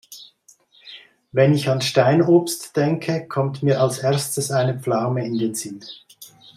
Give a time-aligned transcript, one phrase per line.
[1.31, 5.85] Wenn ich an Steinobst denke, kommt mir als Erstes eine Pflaume in den Sinn.